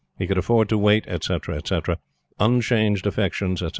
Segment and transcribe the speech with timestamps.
[0.17, 1.99] he could afford to wait, etc., etc.,
[2.39, 3.69] unchanged affections, etc.